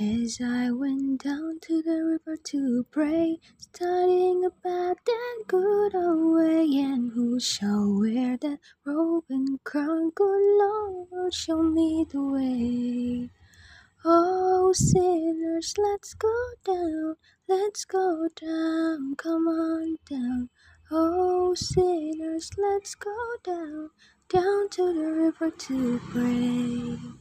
As 0.00 0.40
I 0.42 0.70
went 0.70 1.24
down 1.24 1.60
to 1.62 1.82
the 1.82 2.02
river 2.04 2.38
to 2.38 2.86
pray, 2.92 3.40
studying 3.58 4.44
about 4.46 5.04
that 5.04 5.44
good 5.48 5.94
old 5.94 6.36
way, 6.36 6.66
and 6.78 7.12
who 7.12 7.40
shall 7.40 8.00
wear 8.00 8.38
that 8.38 8.60
robe 8.86 9.24
and 9.30 9.62
crown? 9.64 10.10
Good 10.14 10.58
Lord, 10.58 11.34
show 11.34 11.62
me 11.62 12.06
the 12.10 12.22
way. 12.22 13.30
Oh, 14.04 14.72
sinners, 14.74 15.74
let's 15.78 16.14
go 16.14 16.34
down, 16.64 17.16
let's 17.48 17.84
go 17.84 18.28
down, 18.40 19.16
come 19.16 19.48
on 19.48 19.98
down. 20.10 20.50
Oh, 20.90 21.54
sinners, 21.54 22.50
let's 22.58 22.94
go 22.96 23.16
down, 23.44 23.90
down 24.28 24.70
to 24.70 24.94
the 24.94 25.12
river 25.12 25.50
to 25.50 26.00
pray. 26.10 27.12